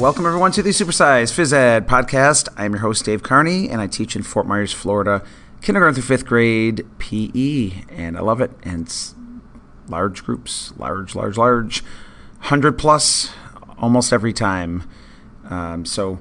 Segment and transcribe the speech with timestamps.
[0.00, 2.48] Welcome, everyone, to the Supersized Phys Ed podcast.
[2.56, 5.22] I'm your host, Dave Carney, and I teach in Fort Myers, Florida,
[5.60, 8.50] kindergarten through fifth grade PE, and I love it.
[8.62, 9.14] And it's
[9.88, 11.82] large groups, large, large, large,
[12.38, 13.34] 100 plus
[13.76, 14.88] almost every time.
[15.50, 16.18] Um, so,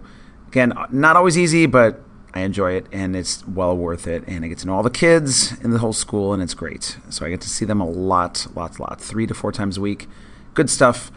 [0.49, 2.01] again, not always easy, but
[2.33, 4.25] I enjoy it, and it's well worth it.
[4.27, 6.97] And I get to know all the kids in the whole school, and it's great.
[7.09, 9.81] So I get to see them a lot, lots, lot, three to four times a
[9.81, 10.09] week.
[10.53, 11.13] Good stuff.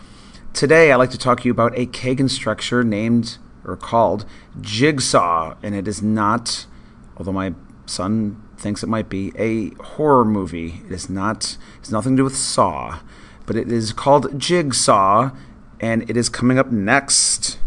[0.54, 4.26] Today, I'd like to talk to you about a Kagan structure named or called
[4.60, 6.66] Jigsaw, and it is not,
[7.16, 7.54] although my
[7.86, 10.82] son thinks it might be, a horror movie.
[10.86, 11.56] It is not.
[11.78, 13.00] It's nothing to do with Saw,
[13.46, 15.30] but it is called Jigsaw,
[15.80, 17.58] and it is coming up next.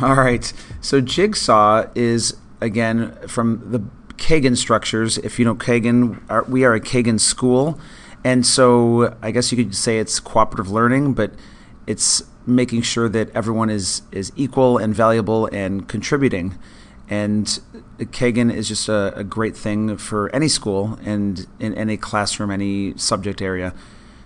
[0.00, 0.52] All right.
[0.80, 3.80] So Jigsaw is again from the
[4.24, 5.18] Kagan structures.
[5.18, 7.78] If you know Kagan, we are a Kagan school,
[8.24, 11.32] and so I guess you could say it's cooperative learning, but
[11.86, 16.58] it's making sure that everyone is is equal and valuable and contributing.
[17.06, 17.44] And
[17.98, 22.96] Kagan is just a, a great thing for any school and in any classroom, any
[22.96, 23.74] subject area.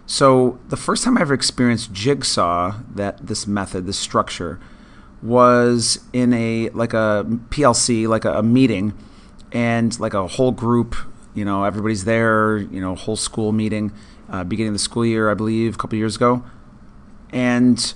[0.06, 4.60] So the first time I ever experienced Jigsaw, that this method, this structure,
[5.24, 8.92] was in a like a PLC, like a, a meeting
[9.52, 10.94] and like a whole group,
[11.34, 13.92] you know, everybody's there, you know, whole school meeting,
[14.28, 16.44] uh, beginning of the school year, I believe, a couple years ago,
[17.30, 17.94] and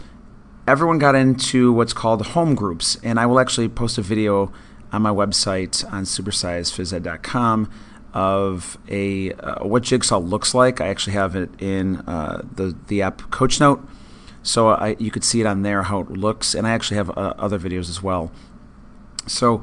[0.67, 4.53] everyone got into what's called home groups, and I will actually post a video
[4.93, 7.71] on my website on supersizedphysed.com
[8.15, 10.81] of a uh, what jigsaw looks like.
[10.81, 13.87] I actually have it in uh, the the app Coach Note,
[14.43, 17.11] so I, you could see it on there how it looks, and I actually have
[17.11, 18.31] uh, other videos as well.
[19.27, 19.63] So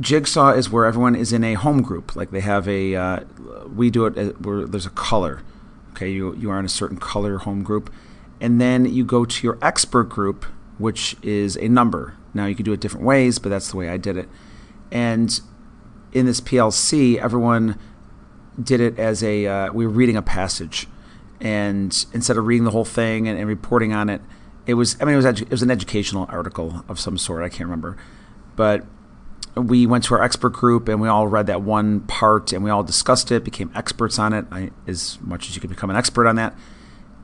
[0.00, 2.16] Jigsaw is where everyone is in a home group.
[2.16, 3.20] Like they have a, uh,
[3.74, 5.42] we do it where there's a color.
[5.90, 7.92] Okay, you you are in a certain color home group,
[8.40, 10.46] and then you go to your expert group,
[10.78, 12.14] which is a number.
[12.32, 14.28] Now you can do it different ways, but that's the way I did it.
[14.90, 15.38] And
[16.12, 17.78] in this PLC, everyone
[18.62, 20.86] did it as a uh, we were reading a passage,
[21.40, 24.22] and instead of reading the whole thing and, and reporting on it,
[24.66, 27.42] it was I mean it was edu- it was an educational article of some sort.
[27.42, 27.98] I can't remember,
[28.56, 28.86] but
[29.54, 32.70] we went to our expert group and we all read that one part and we
[32.70, 35.96] all discussed it, became experts on it, I, as much as you could become an
[35.96, 36.54] expert on that.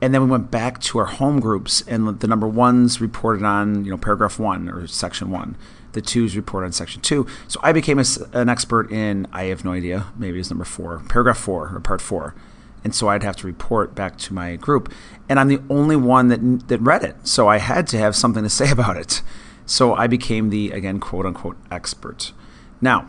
[0.01, 3.83] And then we went back to our home groups and the number ones reported on,
[3.83, 5.57] you know, paragraph one or section one.
[5.93, 7.25] The twos reported on section two.
[7.47, 10.99] So I became a, an expert in, I have no idea, maybe it's number four,
[11.09, 12.35] paragraph four or part four.
[12.83, 14.93] And so I'd have to report back to my group.
[15.27, 17.27] And I'm the only one that, that read it.
[17.27, 19.21] So I had to have something to say about it.
[19.69, 22.33] So I became the, again, quote unquote, expert.
[22.81, 23.07] Now,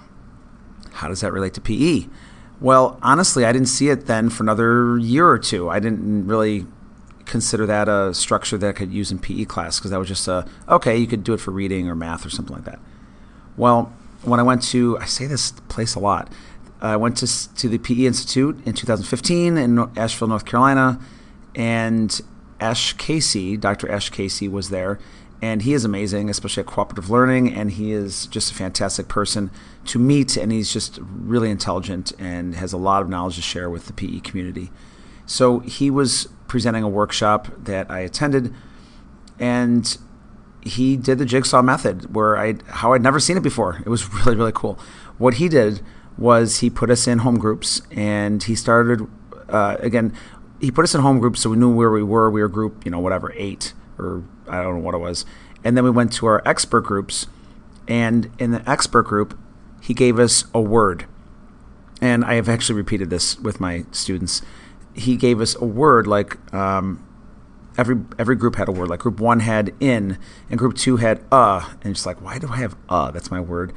[0.92, 2.06] how does that relate to PE?
[2.60, 5.70] Well, honestly, I didn't see it then for another year or two.
[5.70, 6.66] I didn't really
[7.24, 10.28] consider that a structure that I could use in PE class because that was just
[10.28, 12.78] a, okay, you could do it for reading or math or something like that.
[13.56, 13.90] Well,
[14.22, 16.30] when I went to, I say this place a lot.
[16.82, 21.00] I went to, to the PE Institute in 2015 in Asheville, North Carolina,
[21.54, 22.20] and
[22.60, 23.90] Ash Casey, Dr.
[23.90, 24.98] Ash Casey, was there,
[25.42, 29.50] and he is amazing, especially at cooperative learning, and he is just a fantastic person
[29.86, 33.70] to meet, and he's just really intelligent and has a lot of knowledge to share
[33.70, 34.70] with the PE community.
[35.24, 38.52] So he was presenting a workshop that I attended,
[39.38, 39.96] and
[40.62, 43.80] he did the jigsaw method where I how I'd never seen it before.
[43.86, 44.78] It was really really cool.
[45.16, 45.80] What he did
[46.18, 49.06] was he put us in home groups, and he started
[49.48, 50.12] uh, again.
[50.60, 52.30] He put us in home groups so we knew where we were.
[52.30, 55.24] We were group, you know, whatever, eight or I don't know what it was.
[55.62, 57.26] And then we went to our expert groups,
[57.86, 59.38] and in the expert group,
[59.80, 61.06] he gave us a word.
[62.00, 64.42] And I have actually repeated this with my students.
[64.94, 67.06] He gave us a word like um,
[67.76, 68.88] every every group had a word.
[68.88, 72.48] Like group one had in, and group two had uh, and it's like why do
[72.48, 73.10] I have uh?
[73.10, 73.72] That's my word.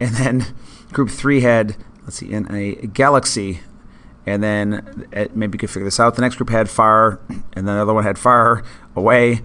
[0.00, 0.54] And then
[0.92, 3.60] group three had let's see in a galaxy,
[4.24, 6.16] and then uh, maybe you could figure this out.
[6.16, 8.62] The next group had far, and then the other one had far
[8.94, 9.40] away,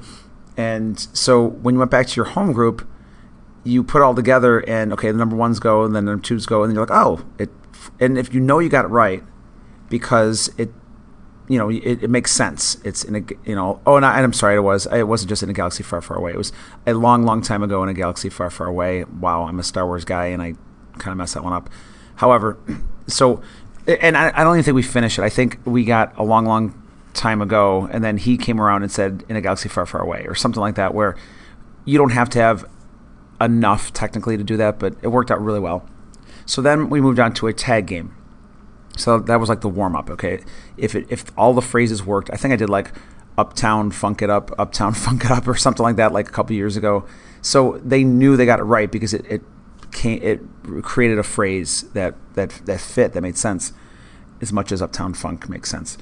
[0.61, 2.87] and so when you went back to your home group,
[3.63, 6.45] you put all together and okay, the number ones go and then the number twos
[6.45, 7.49] go, and then you're like, oh, it.
[7.99, 9.23] And if you know you got it right,
[9.89, 10.69] because it,
[11.47, 12.77] you know, it, it makes sense.
[12.85, 14.85] It's in a, you know, oh, and, I, am sorry, it was.
[14.85, 16.31] It wasn't just in a galaxy far, far away.
[16.31, 16.53] It was
[16.85, 19.03] a long, long time ago in a galaxy far, far away.
[19.05, 20.53] Wow, I'm a Star Wars guy, and I
[20.99, 21.71] kind of messed that one up.
[22.17, 22.59] However,
[23.07, 23.41] so,
[23.87, 25.23] and I, I don't even think we finished it.
[25.23, 26.80] I think we got a long, long
[27.13, 30.25] time ago, and then he came around and said in a galaxy far, far away,
[30.27, 31.15] or something like that, where
[31.85, 32.65] you don't have to have
[33.39, 35.87] enough technically to do that, but it worked out really well.
[36.45, 38.15] So then we moved on to a tag game.
[38.97, 40.09] So that was like the warm up.
[40.09, 40.43] Okay,
[40.77, 42.91] if it, if all the phrases worked, I think I did like
[43.37, 46.55] Uptown Funk It Up, Uptown Funk It Up, or something like that, like a couple
[46.55, 47.05] years ago.
[47.41, 49.41] So they knew they got it right because it it
[49.91, 50.41] came, it
[50.83, 53.73] created a phrase that that that fit that made sense,
[54.41, 55.97] as much as Uptown Funk makes sense.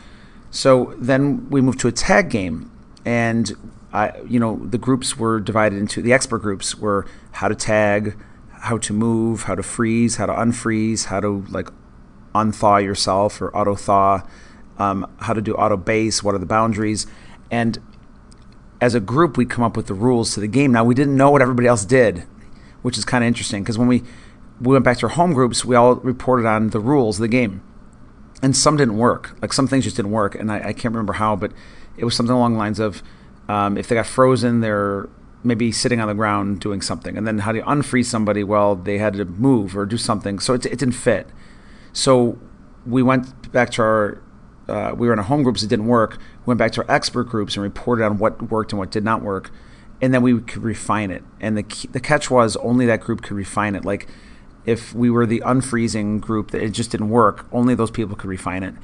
[0.52, 2.72] So then we moved to a tag game,
[3.06, 3.52] and
[3.94, 8.16] I, you know, the groups were divided into the expert groups were how to tag,
[8.62, 11.70] how to move, how to freeze, how to unfreeze, how to like
[12.36, 14.22] unthaw yourself or auto thaw,
[14.78, 17.08] um, how to do auto base, what are the boundaries,
[17.50, 17.80] and
[18.82, 20.72] as a group we'd come up with the rules to the game.
[20.72, 22.26] Now we didn't know what everybody else did,
[22.82, 24.04] which is kind of interesting because when we
[24.62, 27.28] we went back to our home groups, we all reported on the rules of the
[27.28, 27.64] game,
[28.42, 29.36] and some didn't work.
[29.42, 31.52] Like some things just didn't work, and I, I can't remember how, but
[31.98, 33.04] it was something along the lines of
[33.50, 35.10] um, if they got frozen, they're
[35.44, 37.18] maybe sitting on the ground doing something.
[37.18, 38.44] And then how do you unfreeze somebody?
[38.44, 40.40] Well, they had to move or do something.
[40.40, 41.28] So it, it didn't fit.
[41.94, 42.38] So
[42.86, 44.22] we went back to our,
[44.68, 46.18] uh, we were in our home groups, it didn't work.
[46.46, 49.04] We Went back to our expert groups and reported on what worked and what did
[49.04, 49.52] not work.
[50.02, 51.24] And then we could refine it.
[51.40, 53.84] And the, the catch was only that group could refine it.
[53.84, 54.08] Like
[54.70, 58.30] if we were the unfreezing group that it just didn't work, only those people could
[58.30, 58.76] refine it.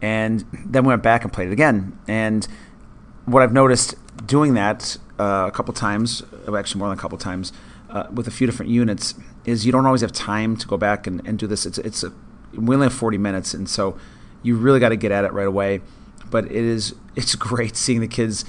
[0.00, 1.98] And then we went back and played it again.
[2.06, 2.46] And
[3.24, 6.22] what I've noticed doing that uh, a couple times,
[6.56, 7.52] actually more than a couple times,
[7.90, 11.08] uh, with a few different units, is you don't always have time to go back
[11.08, 11.66] and, and do this.
[11.66, 12.12] It's it's a,
[12.54, 13.98] we only have 40 minutes, and so
[14.42, 15.80] you really got to get at it right away.
[16.30, 18.44] But it is it's great seeing the kids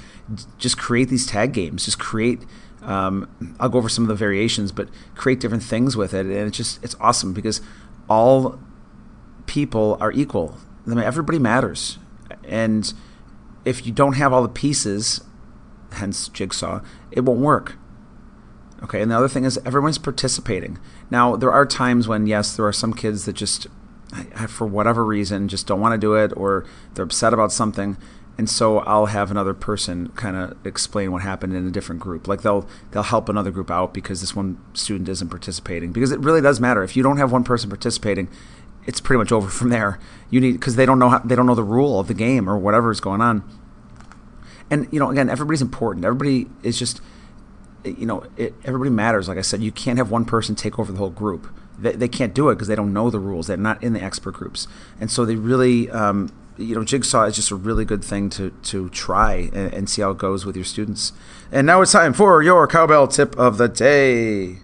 [0.58, 2.42] just create these tag games, just create.
[2.84, 6.34] Um, I'll go over some of the variations, but create different things with it, and
[6.34, 7.60] it's just it's awesome because
[8.08, 8.58] all
[9.46, 10.58] people are equal.
[10.86, 11.98] I mean, everybody matters,
[12.44, 12.92] and
[13.64, 15.22] if you don't have all the pieces,
[15.92, 17.76] hence jigsaw, it won't work.
[18.82, 20.78] Okay, and the other thing is everyone's participating.
[21.10, 23.66] Now, there are times when, yes, there are some kids that just,
[24.46, 27.96] for whatever reason, just don't want to do it or they're upset about something.
[28.36, 32.26] And so I'll have another person kind of explain what happened in a different group.
[32.26, 35.92] Like they'll they'll help another group out because this one student isn't participating.
[35.92, 36.82] Because it really does matter.
[36.82, 38.28] If you don't have one person participating,
[38.86, 40.00] it's pretty much over from there.
[40.30, 42.50] You need because they don't know how, they don't know the rule of the game
[42.50, 43.44] or whatever is going on.
[44.68, 46.04] And you know, again, everybody's important.
[46.04, 47.00] Everybody is just
[47.84, 49.28] you know, it, everybody matters.
[49.28, 51.46] Like I said, you can't have one person take over the whole group.
[51.78, 53.46] They, they can't do it because they don't know the rules.
[53.46, 54.66] They're not in the expert groups,
[55.00, 58.50] and so they really, um, you know, Jigsaw is just a really good thing to
[58.50, 61.12] to try and, and see how it goes with your students.
[61.50, 64.58] And now it's time for your cowbell tip of the day.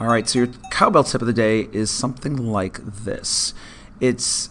[0.00, 3.54] All right, so your cowbell tip of the day is something like this.
[4.00, 4.50] It's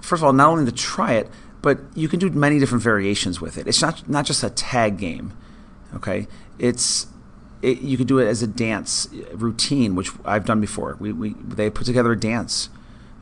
[0.00, 1.30] first of all not only to try it,
[1.62, 3.68] but you can do many different variations with it.
[3.68, 5.32] It's not not just a tag game,
[5.94, 6.26] okay?
[6.58, 7.06] It's
[7.62, 10.96] it, you could do it as a dance routine, which I've done before.
[11.00, 12.68] We, we they put together a dance,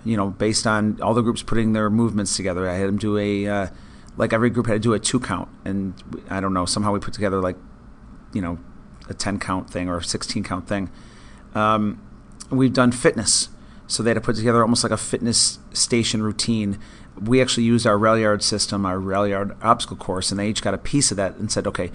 [0.04, 2.68] you know, based on all the groups putting their movements together.
[2.68, 3.66] I had them do a uh,
[4.16, 5.94] like every group had to do a two count, and
[6.28, 7.56] I don't know somehow we put together like
[8.32, 8.58] you know
[9.08, 10.90] a ten count thing or a sixteen count thing
[11.54, 12.00] um,
[12.50, 13.48] we've done fitness.
[13.86, 16.78] So they had to put together almost like a fitness station routine.
[17.20, 20.62] We actually used our rail yard system, our rail yard obstacle course, and they each
[20.62, 21.90] got a piece of that and said, okay,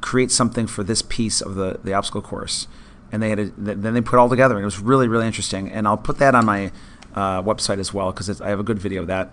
[0.00, 2.68] create something for this piece of the, the obstacle course.
[3.12, 5.26] And they had to, then they put it all together, and it was really really
[5.26, 5.70] interesting.
[5.70, 6.70] And I'll put that on my
[7.14, 9.32] uh, website as well because I have a good video of that.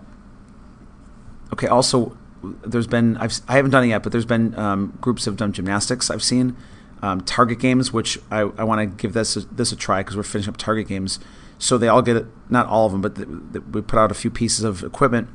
[1.52, 5.26] Okay, also there's been I've I haven't done it yet, but there's been um, groups
[5.26, 6.56] have done gymnastics I've seen
[7.02, 10.16] um, target games, which I, I want to give this a, this a try because
[10.16, 11.18] we're finishing up target games.
[11.58, 13.18] So they all get it, not all of them, but
[13.74, 15.28] we put out a few pieces of equipment,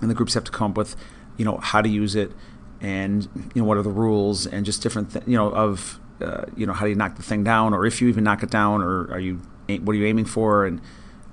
[0.00, 0.96] and the groups have to come up with,
[1.38, 2.32] you know, how to use it,
[2.80, 6.44] and you know what are the rules, and just different, th- you know, of uh,
[6.56, 8.50] you know how do you knock the thing down, or if you even knock it
[8.50, 10.80] down, or are you what are you aiming for, and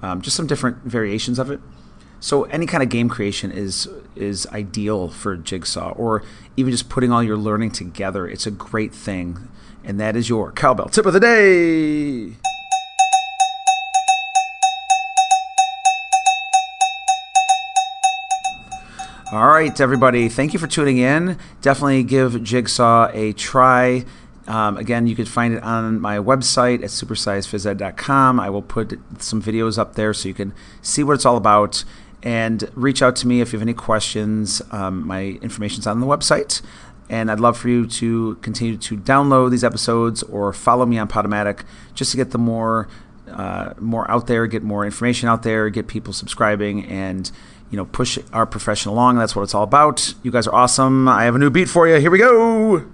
[0.02, 1.60] um, just some different variations of it.
[2.20, 6.24] So any kind of game creation is is ideal for Jigsaw, or
[6.56, 8.28] even just putting all your learning together.
[8.28, 9.48] It's a great thing,
[9.84, 12.36] and that is your cowbell tip of the day.
[19.30, 20.30] All right, everybody.
[20.30, 21.38] Thank you for tuning in.
[21.62, 24.06] Definitely give Jigsaw a try.
[24.48, 28.40] Um, again, you can find it on my website at supersizedphysed.com.
[28.40, 31.84] I will put some videos up there so you can see what it's all about
[32.24, 34.62] and reach out to me if you have any questions.
[34.72, 36.62] Um, my information's on the website.
[37.10, 41.10] And I'd love for you to continue to download these episodes or follow me on
[41.10, 41.66] Podomatic
[41.96, 42.88] just to get the more
[43.30, 47.30] uh, more out there, get more information out there, get people subscribing, and
[47.72, 49.18] you know push our profession along.
[49.18, 50.14] That's what it's all about.
[50.24, 51.08] You guys are awesome.
[51.08, 52.00] I have a new beat for you.
[52.00, 52.86] Here we go.